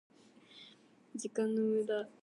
[1.13, 2.09] 時間の無駄？